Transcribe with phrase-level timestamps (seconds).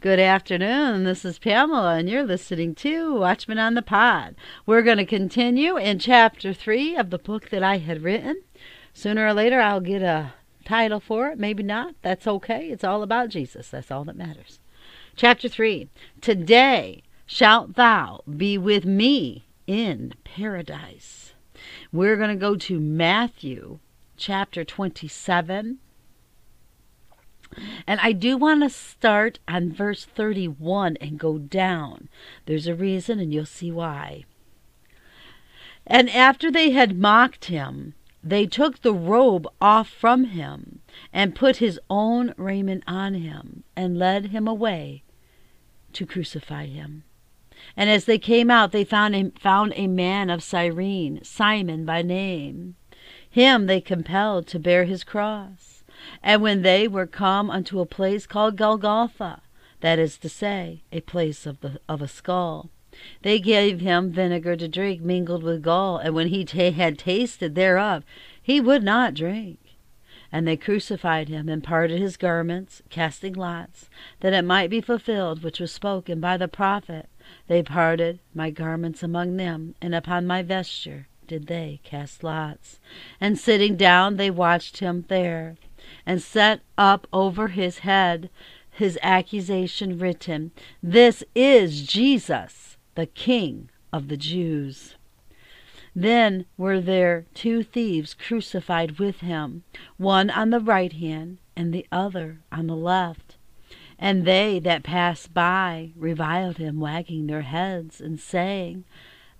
[0.00, 1.02] Good afternoon.
[1.02, 4.36] This is Pamela, and you're listening to Watchman on the Pod.
[4.64, 8.42] We're going to continue in chapter three of the book that I had written.
[8.94, 10.34] Sooner or later, I'll get a
[10.64, 11.38] title for it.
[11.40, 11.96] Maybe not.
[12.02, 12.68] That's okay.
[12.68, 13.70] It's all about Jesus.
[13.70, 14.60] That's all that matters.
[15.16, 15.88] Chapter three
[16.20, 21.34] Today shalt thou be with me in paradise.
[21.90, 23.80] We're going to go to Matthew
[24.16, 25.78] chapter 27
[27.86, 32.08] and I do want to start on verse 31 and go down.
[32.46, 34.24] There's a reason, and you'll see why.
[35.86, 40.80] And after they had mocked him, they took the robe off from him,
[41.12, 45.02] and put his own raiment on him, and led him away
[45.92, 47.04] to crucify him.
[47.76, 52.02] And as they came out, they found a, found a man of Cyrene, Simon by
[52.02, 52.76] name.
[53.28, 55.77] Him they compelled to bear his cross.
[56.22, 59.42] And when they were come unto a place called Golgotha,
[59.80, 62.70] that is to say, a place of, the, of a skull,
[63.22, 68.04] they gave him vinegar to drink mingled with gall, and when he had tasted thereof,
[68.42, 69.58] he would not drink.
[70.32, 73.88] And they crucified him, and parted his garments, casting lots,
[74.20, 77.08] that it might be fulfilled which was spoken by the prophet.
[77.46, 82.80] They parted my garments among them, and upon my vesture did they cast lots.
[83.20, 85.56] And sitting down, they watched him there
[86.06, 88.30] and set up over his head
[88.78, 94.94] his accusation written This is Jesus, the King of the Jews.
[95.96, 99.64] Then were there two thieves crucified with him,
[99.96, 103.36] one on the right hand and the other on the left.
[103.98, 108.84] And they that passed by reviled him, wagging their heads, and saying,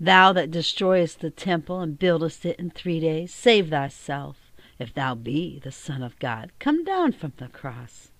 [0.00, 4.47] Thou that destroyest the temple and buildest it in three days, save thyself.
[4.78, 8.10] If thou be the Son of God, come down from the cross.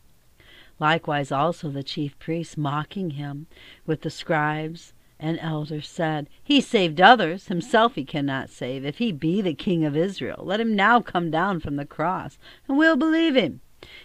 [0.80, 3.46] Likewise also the chief priests, mocking him
[3.86, 8.84] with the scribes and elders, said, He saved others, himself he cannot save.
[8.84, 12.38] If he be the King of Israel, let him now come down from the cross,
[12.66, 13.60] and we'll believe him.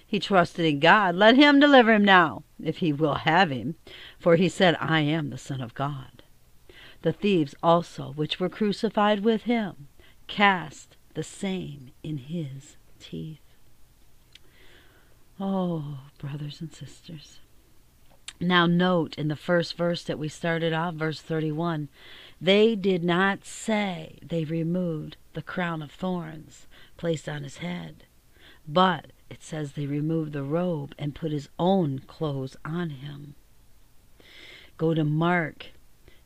[0.06, 3.76] He trusted in God, let him deliver him now, if he will have him.
[4.20, 6.24] For he said, I am the Son of God.
[7.02, 9.88] The thieves also, which were crucified with him,
[10.28, 13.40] cast the same in his teeth.
[15.40, 17.40] Oh, brothers and sisters.
[18.40, 21.88] Now, note in the first verse that we started off, verse 31,
[22.42, 28.04] they did not say they removed the crown of thorns placed on his head,
[28.68, 33.36] but it says they removed the robe and put his own clothes on him.
[34.78, 35.68] Go to Mark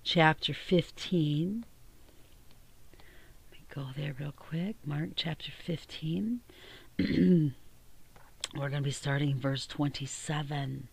[0.04, 1.66] chapter 15
[3.78, 4.76] go there real quick.
[4.84, 6.40] Mark chapter 15.
[6.98, 7.52] We're
[8.56, 10.88] going to be starting verse 27.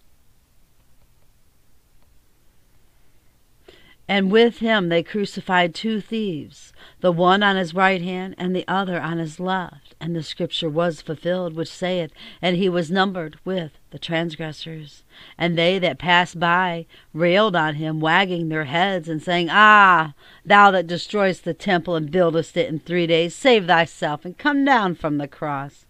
[4.06, 8.68] And with him they crucified two thieves, the one on his right hand and the
[8.68, 9.94] other on his left.
[9.98, 15.04] And the scripture was fulfilled, which saith, And he was numbered with the transgressors.
[15.38, 16.84] And they that passed by
[17.14, 20.12] railed on him, wagging their heads, and saying, Ah,
[20.44, 24.66] thou that destroyest the temple and buildest it in three days, save thyself, and come
[24.66, 25.86] down from the cross.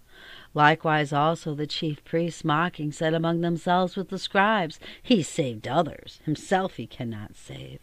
[0.55, 6.21] Likewise also the chief priests, mocking, said among themselves with the scribes, He saved others,
[6.25, 7.81] himself he cannot save.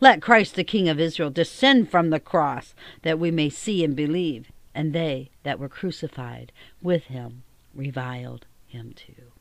[0.00, 3.94] Let Christ the King of Israel descend from the cross, that we may see and
[3.94, 4.50] believe.
[4.74, 7.42] And they that were crucified with him
[7.74, 9.32] reviled him too.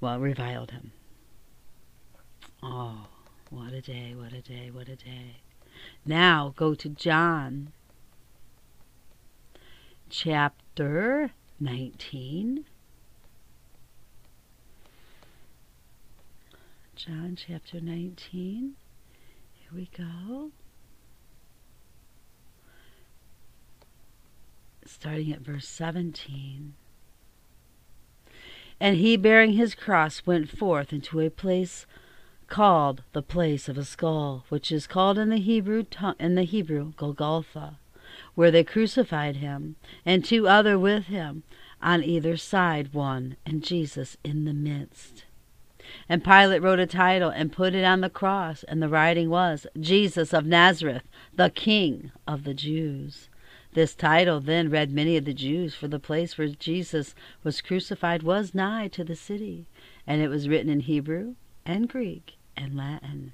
[0.00, 0.92] Well, reviled him.
[2.62, 3.06] Oh,
[3.50, 5.36] what a day, what a day, what a day.
[6.04, 7.72] Now go to John
[10.08, 11.30] chapter
[11.60, 12.64] 19.
[16.96, 18.76] John chapter 19
[19.74, 20.50] we go.
[24.86, 26.74] Starting at verse 17.
[28.80, 31.86] And he, bearing his cross, went forth into a place
[32.48, 36.42] called the place of a skull, which is called in the Hebrew tongue, in the
[36.42, 37.78] Hebrew Golgotha,
[38.34, 41.42] where they crucified him, and two other with him,
[41.80, 45.24] on either side one, and Jesus in the midst.
[46.08, 49.66] And Pilate wrote a title and put it on the cross, and the writing was,
[49.78, 51.02] Jesus of Nazareth,
[51.34, 53.28] the King of the Jews.
[53.74, 58.22] This title then read many of the Jews, for the place where Jesus was crucified
[58.22, 59.66] was nigh to the city,
[60.06, 61.34] and it was written in Hebrew
[61.66, 63.32] and Greek and Latin.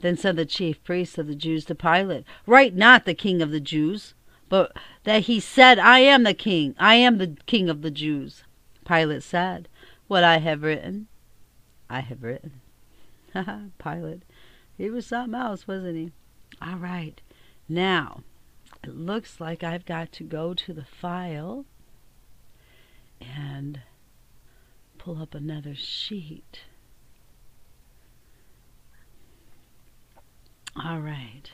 [0.00, 3.50] Then said the chief priests of the Jews to Pilate, Write not the King of
[3.50, 4.14] the Jews,
[4.48, 4.72] but
[5.04, 8.44] that he said, I am the King, I am the King of the Jews.
[8.86, 9.68] Pilate said,
[10.06, 11.08] What I have written,
[11.94, 12.60] I have written.
[13.78, 14.24] Pilate.
[14.76, 16.10] He was something else, wasn't he?
[16.60, 17.20] All right.
[17.68, 18.24] Now,
[18.82, 21.66] it looks like I've got to go to the file
[23.20, 23.78] and
[24.98, 26.62] pull up another sheet.
[30.74, 31.52] All right.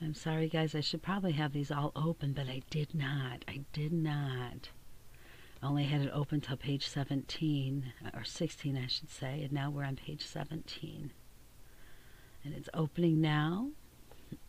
[0.00, 0.74] I'm sorry, guys.
[0.74, 3.44] I should probably have these all open, but I did not.
[3.46, 4.70] I did not.
[5.66, 9.82] Only had it open till page 17, or 16, I should say, and now we're
[9.82, 11.10] on page 17.
[12.44, 13.70] And it's opening now.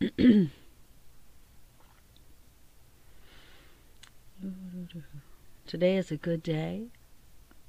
[5.66, 6.86] Today is a good day.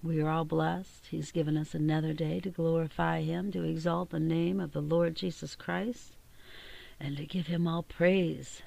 [0.03, 1.07] We are all blessed.
[1.09, 5.15] He's given us another day to glorify Him, to exalt the name of the Lord
[5.15, 6.17] Jesus Christ,
[6.99, 8.61] and to give Him all praise.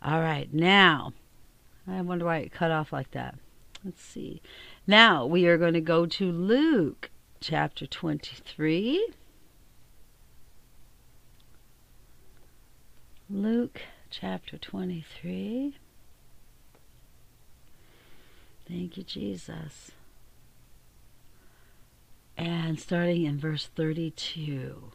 [0.00, 1.12] All right, now,
[1.88, 3.34] I wonder why it cut off like that.
[3.84, 4.40] Let's see.
[4.86, 7.10] Now we are going to go to Luke
[7.40, 9.08] chapter 23.
[13.28, 15.76] Luke chapter 23.
[18.66, 19.90] Thank you, Jesus.
[22.38, 24.92] And starting in verse 32.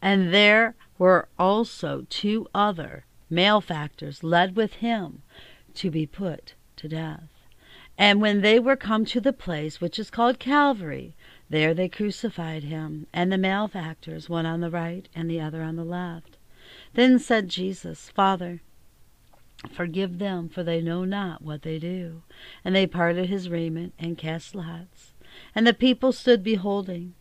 [0.00, 5.22] And there were also two other malefactors led with him
[5.74, 7.28] to be put to death.
[7.96, 11.14] And when they were come to the place which is called Calvary,
[11.48, 15.76] there they crucified him, and the malefactors, one on the right and the other on
[15.76, 16.36] the left.
[16.94, 18.62] Then said Jesus, Father,
[19.72, 22.22] forgive them, for they know not what they do.
[22.64, 25.12] And they parted his raiment and cast lots.
[25.54, 27.14] And the people stood beholding.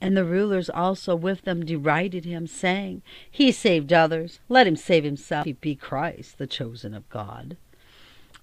[0.00, 5.04] And the rulers also with them derided him, saying, He saved others, let him save
[5.04, 7.56] himself, if he be Christ, the chosen of God.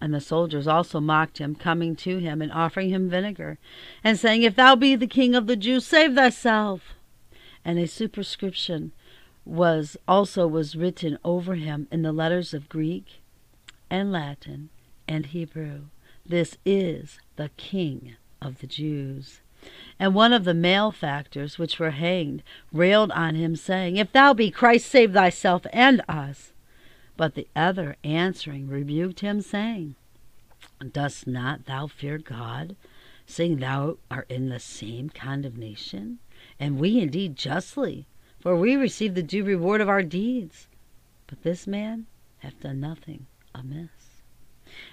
[0.01, 3.57] And the soldiers also mocked him, coming to him and offering him vinegar,
[4.03, 6.95] and saying, If thou be the king of the Jews, save thyself.
[7.63, 8.91] And a superscription
[9.45, 13.21] was also was written over him in the letters of Greek
[13.89, 14.69] and Latin
[15.07, 15.85] and Hebrew.
[16.25, 19.41] This is the King of the Jews.
[19.99, 24.51] And one of the malefactors which were hanged railed on him, saying, If thou be
[24.51, 26.51] Christ, save thyself and us.
[27.17, 29.95] But the other answering rebuked him, saying,
[30.91, 32.75] Dost not thou fear God,
[33.25, 36.19] seeing thou art in the same condemnation?
[36.59, 38.05] And we indeed justly,
[38.39, 40.67] for we receive the due reward of our deeds.
[41.27, 42.05] But this man
[42.39, 44.21] hath done nothing amiss.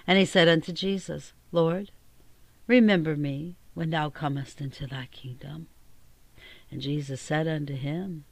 [0.07, 1.91] And he said unto Jesus, Lord,
[2.67, 5.67] remember me when thou comest into thy kingdom.
[6.71, 8.25] And Jesus said unto him,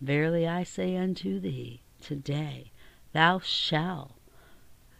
[0.00, 2.72] Verily I say unto thee, today
[3.12, 4.12] thou shalt,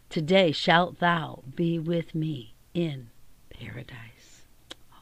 [0.09, 3.09] today shalt thou be with me in
[3.49, 4.45] paradise.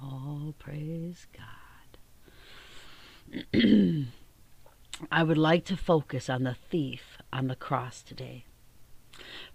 [0.02, 1.98] Oh, praise God.
[5.12, 8.46] I would like to focus on the thief on the cross today.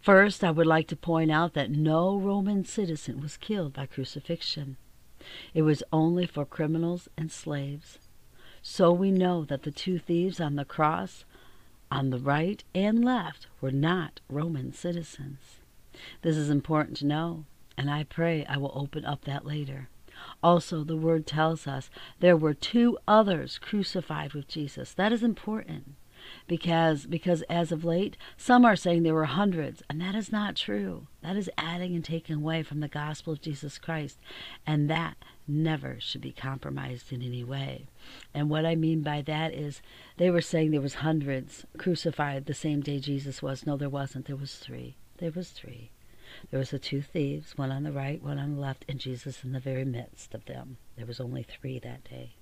[0.01, 4.77] First, I would like to point out that no Roman citizen was killed by crucifixion.
[5.55, 7.99] It was only for criminals and slaves.
[8.63, 11.25] So we know that the two thieves on the cross,
[11.91, 15.61] on the right and left, were not Roman citizens.
[16.23, 17.45] This is important to know,
[17.77, 19.89] and I pray I will open up that later.
[20.43, 24.93] Also, the word tells us there were two others crucified with Jesus.
[24.93, 25.95] That is important
[26.47, 30.57] because because as of late some are saying there were hundreds and that is not
[30.57, 31.07] true.
[31.23, 34.19] That is adding and taking away from the gospel of jesus christ
[34.67, 37.87] and that never should be compromised in any way.
[38.35, 39.83] And what i mean by that is
[40.17, 43.67] they were saying there was hundreds crucified the same day jesus was.
[43.67, 44.27] No there wasn't.
[44.27, 44.97] There was three.
[45.19, 45.91] There was three.
[46.51, 49.45] There was the two thieves one on the right one on the left and jesus
[49.45, 50.77] in the very midst of them.
[50.97, 52.35] There was only three that day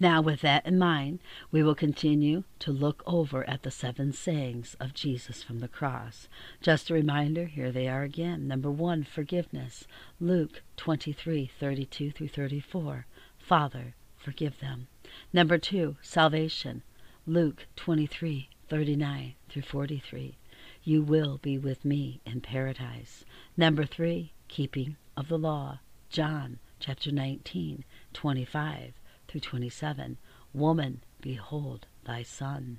[0.00, 4.76] now, with that in mind, we will continue to look over at the seven sayings
[4.80, 6.28] of Jesus from the cross.
[6.60, 8.48] Just a reminder, here they are again.
[8.48, 9.86] Number one, forgiveness.
[10.20, 13.06] Luke 23 32 through 34.
[13.38, 14.88] Father, forgive them.
[15.32, 16.82] Number two, salvation.
[17.24, 20.36] Luke 23 39 through 43.
[20.82, 23.24] You will be with me in paradise.
[23.56, 25.78] Number three, keeping of the law.
[26.10, 28.92] John chapter 19 25
[29.36, 30.16] through 27.
[30.54, 32.78] Woman, behold thy son.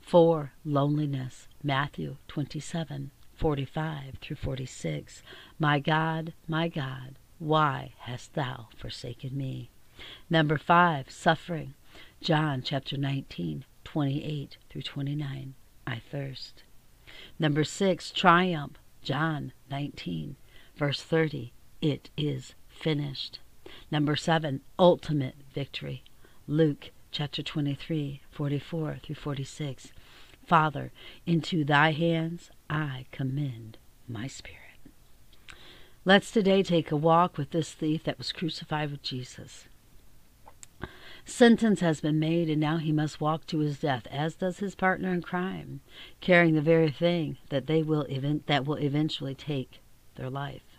[0.00, 0.52] 4.
[0.64, 1.48] Loneliness.
[1.62, 5.22] Matthew 27, 45 through 46.
[5.58, 9.68] My God, my God, why hast thou forsaken me?
[10.30, 11.10] Number 5.
[11.10, 11.74] Suffering.
[12.22, 15.54] John chapter 19, 28 through 29.
[15.86, 16.62] I thirst.
[17.38, 18.12] Number 6.
[18.12, 18.78] Triumph.
[19.02, 20.36] John 19,
[20.76, 23.40] verse 30, it is finished.
[23.90, 26.02] Number seven, ultimate victory.
[26.46, 29.92] Luke chapter 23, 44 through 46.
[30.46, 30.92] Father,
[31.26, 34.58] into thy hands I commend my spirit.
[36.04, 39.66] Let's today take a walk with this thief that was crucified with Jesus.
[41.24, 44.74] Sentence has been made, and now he must walk to his death, as does his
[44.74, 45.80] partner in crime,
[46.20, 49.80] carrying the very thing that they will event- that will eventually take
[50.16, 50.71] their life.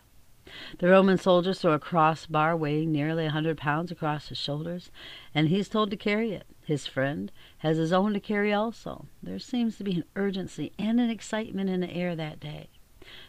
[0.80, 4.92] The Roman soldiers throw a crossbar weighing nearly a hundred pounds across his shoulders,
[5.34, 6.46] and he's told to carry it.
[6.66, 9.08] His friend has his own to carry also.
[9.22, 12.70] There seems to be an urgency and an excitement in the air that day.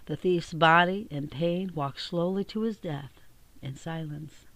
[0.06, 3.20] The thief's body, in pain, walks slowly to his death
[3.62, 4.46] in silence.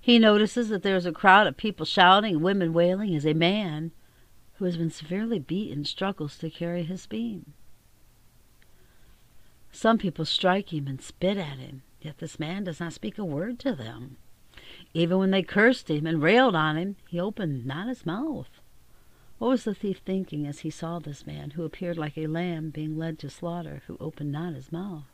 [0.00, 3.34] He notices that there is a crowd of people shouting and women wailing as a
[3.34, 3.92] man
[4.54, 7.54] who has been severely beaten struggles to carry his beam.
[9.74, 13.24] Some people strike him and spit at him, yet this man does not speak a
[13.24, 14.18] word to them.
[14.94, 18.60] Even when they cursed him and railed on him, he opened not his mouth.
[19.38, 22.70] What was the thief thinking as he saw this man, who appeared like a lamb
[22.70, 25.10] being led to slaughter, who opened not his mouth?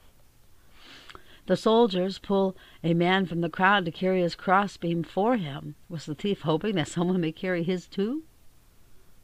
[1.47, 5.75] The soldiers pull a man from the crowd to carry his crossbeam for him.
[5.89, 8.25] Was the thief hoping that someone may carry his too?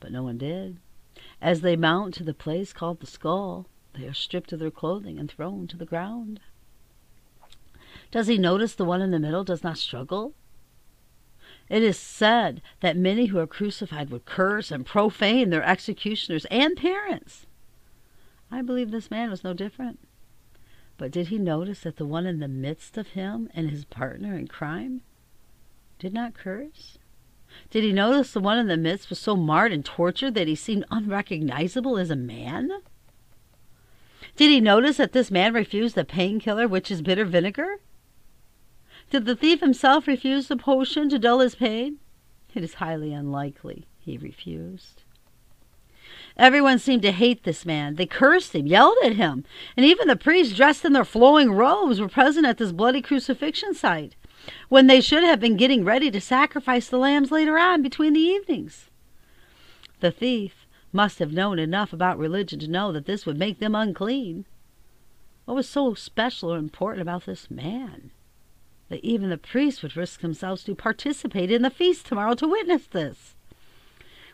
[0.01, 0.79] But no one did.
[1.43, 3.67] As they mount to the place called the skull,
[3.97, 6.41] they are stripped of their clothing and thrown to the ground.
[8.11, 10.35] Does he notice the one in the middle does not struggle?
[11.69, 16.77] It is said that many who are crucified would curse and profane their executioners and
[16.77, 17.47] parents.
[18.51, 19.99] I believe this man was no different.
[20.97, 24.37] But did he notice that the one in the midst of him and his partner
[24.37, 25.03] in crime
[25.99, 26.99] did not curse?
[27.71, 30.55] Did he notice the one in the midst was so marred and tortured that he
[30.55, 32.71] seemed unrecognizable as a man?
[34.37, 37.81] Did he notice that this man refused the painkiller, which is bitter vinegar?
[39.11, 41.99] Did the thief himself refuse the potion to dull his pain?
[42.55, 45.03] It is highly unlikely he refused.
[46.37, 47.95] Everyone seemed to hate this man.
[47.95, 49.45] They cursed him, yelled at him,
[49.77, 53.75] and even the priests dressed in their flowing robes were present at this bloody crucifixion
[53.75, 54.17] site,
[54.69, 58.21] when they should have been getting ready to sacrifice the lambs later on between the
[58.21, 58.91] evenings.
[60.01, 60.66] The thief
[60.97, 64.47] must have known enough about religion to know that this would make them unclean.
[65.45, 68.11] What was so special or important about this man?
[68.89, 72.87] That even the priests would risk themselves to participate in the feast tomorrow to witness
[72.87, 73.35] this.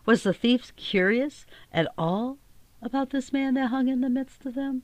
[0.07, 2.39] Was the thief curious at all
[2.81, 4.83] about this man that hung in the midst of them?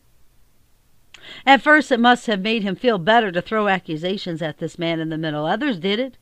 [1.46, 5.00] At first, it must have made him feel better to throw accusations at this man
[5.00, 5.46] in the middle.
[5.46, 6.16] Others did it,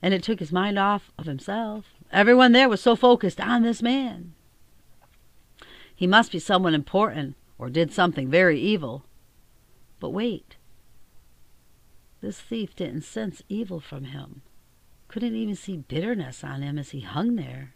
[0.00, 1.86] and it took his mind off of himself.
[2.12, 4.34] Everyone there was so focused on this man.
[6.00, 9.04] He must be someone important or did something very evil.
[9.98, 10.56] But wait.
[12.22, 14.40] This thief didn't sense evil from him.
[15.08, 17.74] Couldn't even see bitterness on him as he hung there.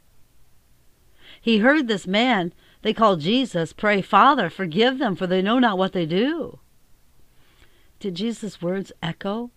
[1.38, 5.76] He heard this man they called Jesus pray, Father, forgive them, for they know not
[5.76, 6.60] what they do.
[8.00, 9.50] Did Jesus' words echo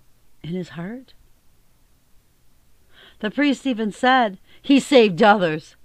[0.43, 1.13] in his heart?
[3.19, 5.77] The priest even said, He saved others.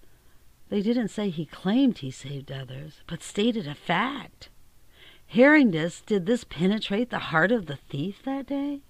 [0.73, 4.49] They didn't say he claimed he saved others, but stated a fact.
[5.27, 8.81] Hearing this, did this penetrate the heart of the thief that day?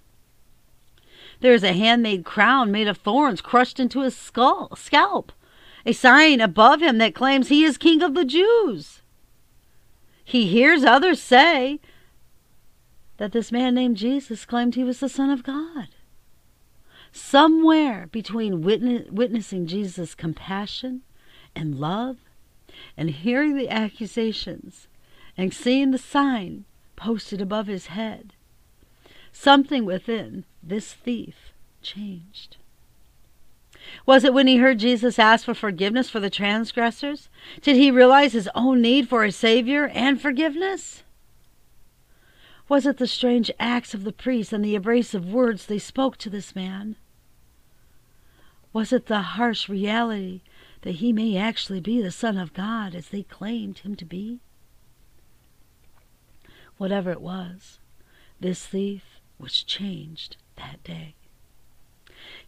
[1.41, 5.33] There is a handmade crown made of thorns crushed into his skull, scalp
[5.85, 9.01] a sign above him that claims he is king of the Jews.
[10.23, 11.81] He hears others say
[13.17, 15.89] that this man named Jesus claimed he was the Son of God.
[17.11, 21.01] Somewhere between witness, witnessing Jesus' compassion
[21.55, 22.17] and love
[22.97, 24.87] and hearing the accusations
[25.37, 28.33] and seeing the sign posted above his head,
[29.31, 32.57] something within this thief changed.
[34.05, 37.29] Was it when he heard Jesus ask for forgiveness for the transgressors?
[37.61, 41.03] Did he realize his own need for a Savior and forgiveness?
[42.69, 46.29] Was it the strange acts of the priests and the abrasive words they spoke to
[46.29, 46.95] this man?
[48.71, 50.41] Was it the harsh reality
[50.83, 54.39] that he may actually be the Son of God as they claimed him to be?
[56.77, 57.79] Whatever it was,
[58.39, 59.03] this thief
[59.39, 61.15] was changed that day.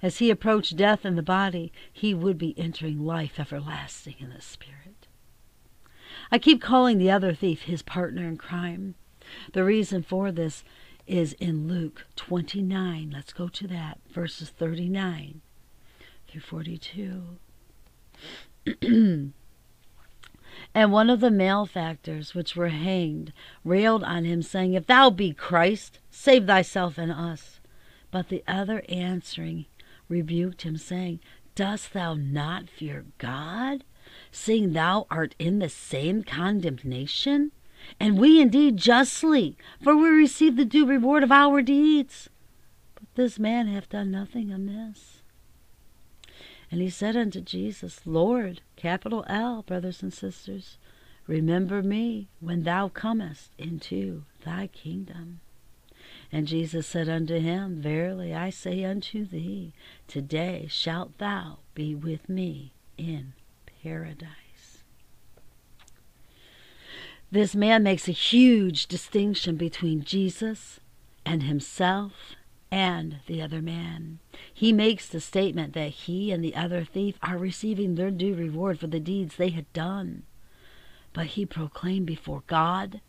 [0.01, 4.41] As he approached death in the body, he would be entering life everlasting in the
[4.41, 5.07] spirit.
[6.31, 8.95] I keep calling the other thief his partner in crime.
[9.53, 10.63] The reason for this
[11.07, 13.11] is in Luke 29.
[13.11, 15.41] Let's go to that, verses 39
[16.27, 17.37] through 42.
[20.75, 23.31] And one of the malefactors which were hanged
[23.63, 27.61] railed on him, saying, If thou be Christ, save thyself and us.
[28.11, 29.67] But the other answering
[30.09, 31.21] rebuked him, saying,
[31.55, 33.85] Dost thou not fear God,
[34.33, 37.53] seeing thou art in the same condemnation?
[37.97, 42.29] And we indeed justly, for we receive the due reward of our deeds.
[42.95, 45.14] But this man hath done nothing amiss.
[46.71, 50.77] And he said unto Jesus, Lord, capital L, brothers and sisters,
[51.27, 55.41] remember me when thou comest into thy kingdom.
[56.31, 59.73] And Jesus said unto him, Verily I say unto thee,
[60.07, 63.33] today shalt thou be with me in
[63.83, 64.83] paradise.
[67.31, 70.79] This man makes a huge distinction between Jesus
[71.25, 72.35] and himself
[72.75, 74.19] and the other man.
[74.53, 78.81] He makes the statement that he and the other thief are receiving their due reward
[78.81, 80.23] for the deeds they had done.
[81.13, 82.99] But he proclaimed before God,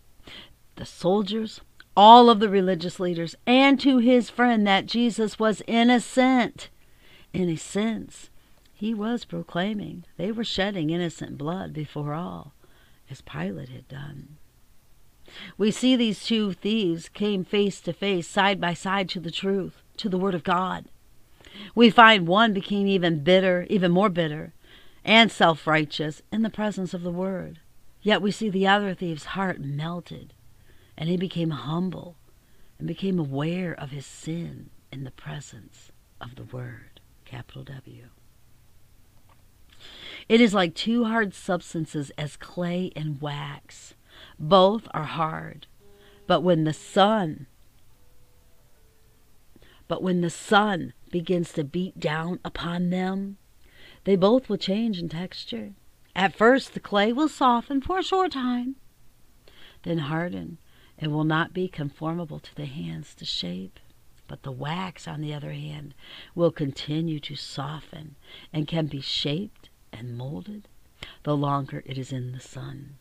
[0.76, 1.62] the soldiers,
[1.96, 6.68] all of the religious leaders, and to his friend that Jesus was innocent.
[7.32, 8.30] In a sense,
[8.73, 12.54] he was proclaiming they were shedding innocent blood before all,
[13.11, 14.37] as Pilate had done.
[15.59, 19.83] We see these two thieves came face to face, side by side to the truth,
[19.99, 20.87] to the Word of God.
[21.75, 24.52] We find one became even bitter, even more bitter,
[25.05, 27.61] and self righteous in the presence of the Word.
[28.02, 30.35] Yet we see the other thief's heart melted,
[30.97, 32.16] and he became humble
[32.78, 35.90] and became aware of his sin in the presence
[36.21, 38.09] of the Word, capital W.
[40.28, 43.95] It is like two hard substances as clay and wax.
[44.38, 45.66] Both are hard.
[46.26, 47.47] But when the sun
[49.88, 53.37] but when the sun begins to beat down upon them,
[54.05, 55.75] they both will change in texture.
[56.14, 58.76] At first the clay will soften for a short time,
[59.85, 60.59] then harden
[60.99, 63.78] and will not be conformable to the hands to shape.
[64.28, 65.95] But the wax, on the other hand,
[66.35, 68.16] will continue to soften
[68.53, 70.66] and can be shaped and molded
[71.22, 72.96] the longer it is in the sun.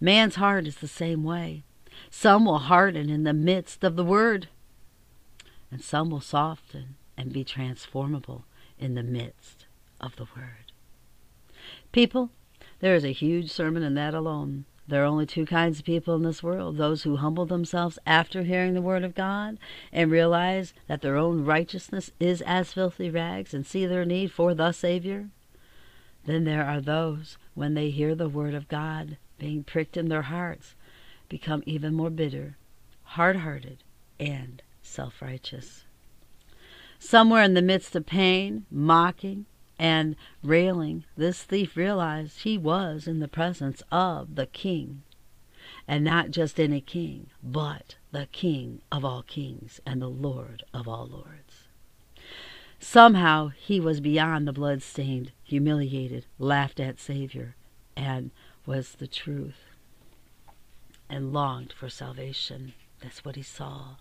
[0.00, 1.62] Man's heart is the same way.
[2.10, 4.48] Some will harden in the midst of the word,
[5.70, 8.44] and some will soften and be transformable
[8.78, 9.66] in the midst
[10.00, 10.72] of the word.
[11.92, 12.30] People,
[12.80, 14.64] there is a huge sermon in that alone.
[14.88, 18.42] There are only two kinds of people in this world those who humble themselves after
[18.42, 19.56] hearing the Word of God
[19.92, 24.52] and realize that their own righteousness is as filthy rags and see their need for
[24.52, 25.28] the Savior.
[26.24, 30.22] Then there are those, when they hear the Word of God, being pricked in their
[30.22, 30.76] hearts,
[31.28, 32.56] become even more bitter,
[33.02, 33.82] hard hearted,
[34.20, 35.84] and self righteous.
[37.00, 39.46] Somewhere in the midst of pain, mocking,
[39.78, 45.02] and railing, this thief realized he was in the presence of the king.
[45.88, 50.86] And not just any king, but the king of all kings and the lord of
[50.86, 51.68] all lords.
[52.78, 57.56] Somehow he was beyond the blood-stained, humiliated, laughed at Savior,
[57.96, 58.30] and
[58.70, 59.64] was the truth
[61.08, 62.72] and longed for salvation.
[63.02, 63.96] That's what he saw.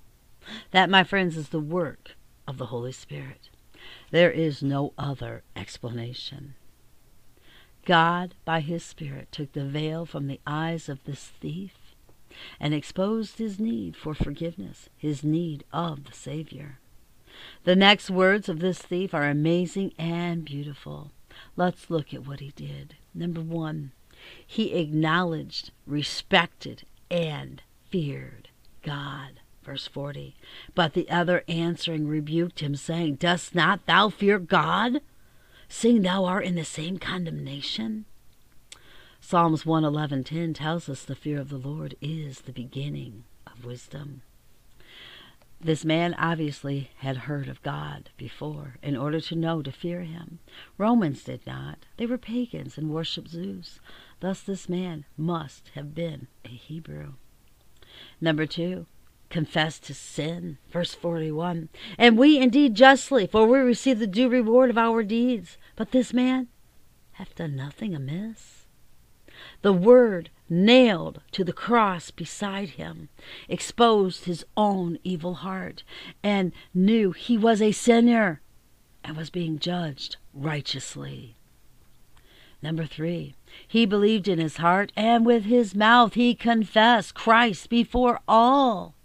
[0.69, 2.11] That, my friends, is the work
[2.47, 3.49] of the Holy Spirit.
[4.11, 6.53] There is no other explanation.
[7.83, 11.73] God, by his Spirit, took the veil from the eyes of this thief
[12.59, 16.77] and exposed his need for forgiveness, his need of the Savior.
[17.63, 21.09] The next words of this thief are amazing and beautiful.
[21.55, 22.97] Let's look at what he did.
[23.15, 23.93] Number one,
[24.45, 28.49] he acknowledged, respected, and feared
[28.81, 29.39] God.
[29.63, 30.35] Verse 40.
[30.73, 35.01] But the other answering rebuked him, saying, Dost not thou fear God,
[35.67, 38.05] seeing thou art in the same condemnation?
[39.21, 44.23] Psalms 111.10 tells us the fear of the Lord is the beginning of wisdom.
[45.61, 50.39] This man obviously had heard of God before in order to know to fear him.
[50.77, 51.85] Romans did not.
[51.97, 53.81] They were pagans and worshipped Zeus.
[54.21, 57.13] Thus, this man must have been a Hebrew.
[58.21, 58.85] Number two,
[59.29, 60.59] confessed to sin.
[60.71, 61.67] Verse 41
[61.97, 65.57] And we indeed justly, for we receive the due reward of our deeds.
[65.75, 66.47] But this man
[67.13, 68.65] hath done nothing amiss.
[69.61, 73.09] The word nailed to the cross beside him,
[73.47, 75.83] exposed his own evil heart,
[76.23, 78.41] and knew he was a sinner
[79.03, 81.35] and was being judged righteously.
[82.61, 83.35] Number three,
[83.67, 88.95] he believed in his heart, and with his mouth he confessed Christ before all.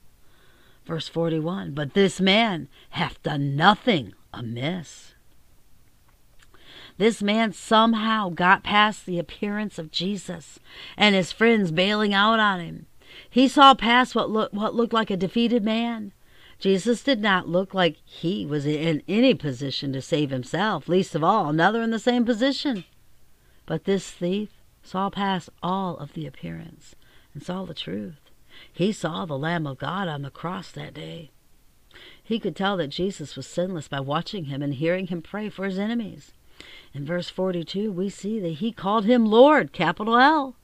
[0.85, 5.14] Verse 41 But this man hath done nothing amiss.
[6.97, 10.61] This man somehow got past the appearance of Jesus
[10.97, 12.87] and his friends bailing out on him.
[13.29, 16.13] He saw past what, what looked like a defeated man.
[16.59, 21.25] Jesus did not look like he was in any position to save himself, least of
[21.25, 22.85] all another in the same position.
[23.67, 24.51] But this thief
[24.83, 26.95] saw past all of the appearance
[27.33, 28.31] and saw the truth.
[28.73, 31.31] He saw the Lamb of God on the cross that day.
[32.23, 35.65] He could tell that Jesus was sinless by watching him and hearing him pray for
[35.65, 36.33] his enemies.
[36.95, 40.57] In verse 42, we see that he called him Lord, capital L.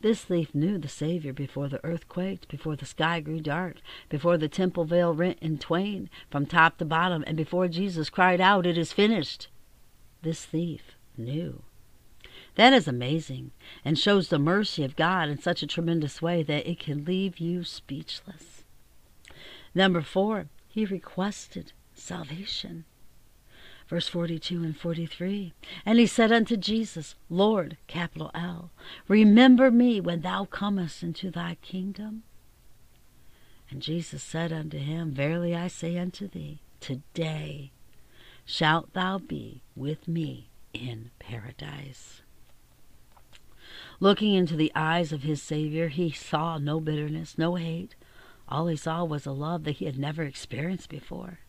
[0.00, 4.38] This thief knew the Savior before the earth quaked, before the sky grew dark, before
[4.38, 8.64] the temple veil rent in twain from top to bottom, and before Jesus cried out,
[8.64, 9.48] It is finished.
[10.22, 11.62] This thief knew.
[12.54, 13.50] That is amazing
[13.84, 17.38] and shows the mercy of God in such a tremendous way that it can leave
[17.38, 18.62] you speechless.
[19.74, 22.84] Number four, he requested salvation.
[23.88, 25.52] Verse 42 and 43.
[25.84, 28.70] And he said unto Jesus, Lord, capital L,
[29.06, 32.24] remember me when thou comest into thy kingdom.
[33.70, 37.72] And Jesus said unto him, Verily I say unto thee, today
[38.44, 42.22] shalt thou be with me in paradise.
[43.98, 47.94] Looking into the eyes of his Savior, he saw no bitterness, no hate.
[48.48, 51.40] All he saw was a love that he had never experienced before.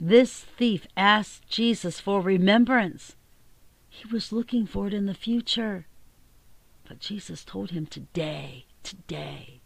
[0.00, 3.16] This thief asked Jesus for remembrance.
[3.88, 5.86] He was looking for it in the future.
[6.86, 9.60] But Jesus told him today, today.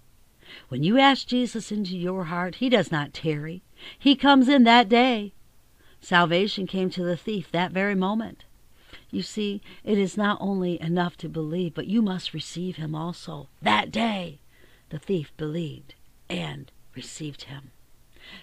[0.68, 3.62] When you ask Jesus into your heart, he does not tarry.
[3.98, 5.33] He comes in that day.
[6.00, 8.44] Salvation came to the thief that very moment.
[9.11, 13.48] You see, it is not only enough to believe, but you must receive him also.
[13.61, 14.38] That day,
[14.90, 15.94] the thief believed
[16.28, 17.72] and received him.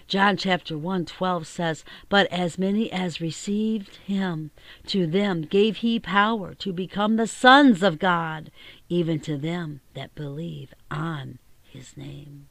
[0.06, 4.50] John chapter 1 12 says, But as many as received him,
[4.86, 8.50] to them gave he power to become the sons of God,
[8.88, 12.48] even to them that believe on his name.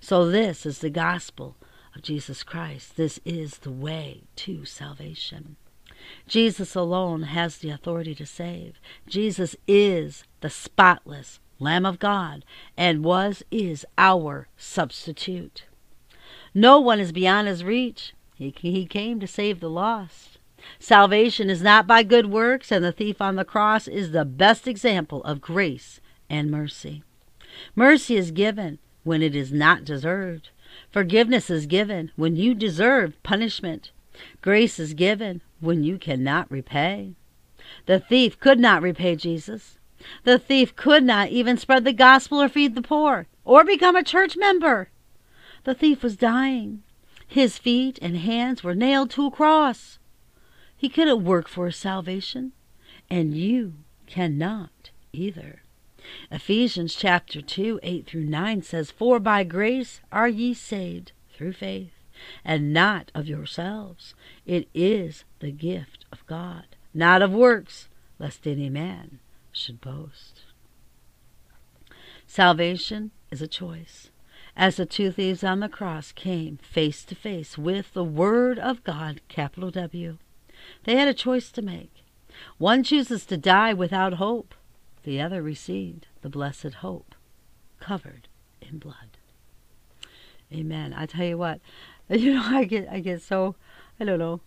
[0.00, 1.56] So, this is the gospel
[1.94, 2.96] of Jesus Christ.
[2.96, 5.56] This is the way to salvation.
[6.26, 8.80] Jesus alone has the authority to save.
[9.06, 12.44] Jesus is the spotless Lamb of God
[12.76, 15.64] and was, is our substitute.
[16.54, 18.14] No one is beyond his reach.
[18.34, 20.38] He, he came to save the lost.
[20.78, 24.66] Salvation is not by good works, and the thief on the cross is the best
[24.66, 27.02] example of grace and mercy.
[27.74, 30.50] Mercy is given when it is not deserved.
[30.90, 33.90] Forgiveness is given when you deserve punishment.
[34.42, 37.14] Grace is given when you cannot repay.
[37.86, 39.78] The thief could not repay Jesus.
[40.24, 44.04] The thief could not even spread the gospel or feed the poor or become a
[44.04, 44.90] church member.
[45.68, 46.82] The thief was dying.
[47.26, 49.98] His feet and hands were nailed to a cross.
[50.74, 52.52] He couldn't work for his salvation,
[53.10, 53.74] and you
[54.06, 55.60] cannot either.
[56.30, 61.92] Ephesians chapter 2, 8 through 9 says, For by grace are ye saved through faith,
[62.46, 64.14] and not of yourselves.
[64.46, 69.18] It is the gift of God, not of works, lest any man
[69.52, 70.44] should boast.
[72.26, 74.08] Salvation is a choice
[74.58, 78.82] as the two thieves on the cross came face to face with the Word of
[78.82, 80.18] God, capital W.
[80.82, 82.02] They had a choice to make.
[82.58, 84.54] One chooses to die without hope,
[85.04, 87.14] the other received the blessed hope,
[87.78, 88.26] covered
[88.60, 89.16] in blood.
[90.52, 90.92] Amen.
[90.92, 91.60] I tell you what,
[92.08, 93.54] you know, I get I get so
[94.00, 94.40] I don't know.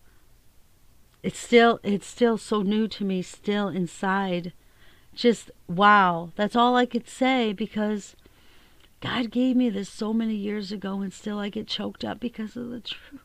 [1.24, 4.52] It's still it's still so new to me, still inside.
[5.16, 6.32] Just wow.
[6.36, 8.16] That's all I could say because
[9.02, 12.56] God gave me this so many years ago, and still I get choked up because
[12.56, 13.22] of the truth.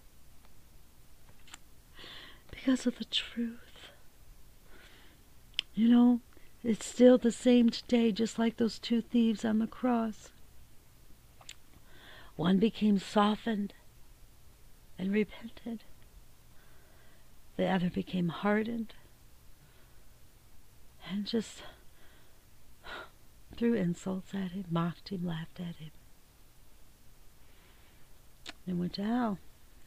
[2.50, 3.90] Because of the truth.
[5.74, 6.20] You know,
[6.64, 10.30] it's still the same today, just like those two thieves on the cross.
[12.36, 13.74] One became softened
[14.98, 15.84] and repented,
[17.56, 18.94] the other became hardened
[21.10, 21.62] and just
[23.56, 25.90] threw insults at him, mocked him, laughed at him,
[28.66, 29.38] and went to hell.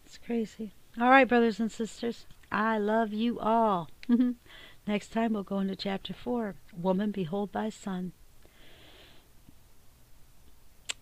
[0.05, 0.71] It's crazy.
[0.99, 3.89] All right, brothers and sisters, I love you all.
[4.09, 4.31] Mm-hmm.
[4.87, 8.11] Next time we'll go into chapter 4 Woman, behold thy son.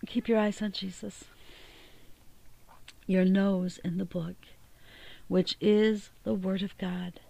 [0.06, 1.24] Keep your eyes on Jesus,
[3.06, 4.36] your nose in the book,
[5.26, 7.20] which is the Word of God,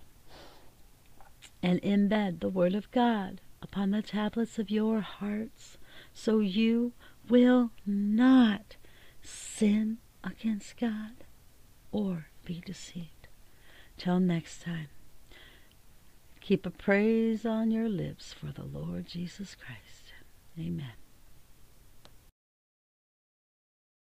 [1.62, 5.79] and embed the Word of God upon the tablets of your hearts,
[6.12, 6.92] so you
[7.29, 8.77] will not
[9.23, 11.12] sin against God
[11.92, 13.29] or be deceived.
[13.97, 14.88] Till next time,
[16.49, 20.14] Keep a praise on your lips for the Lord Jesus Christ.
[20.59, 21.08] Amen.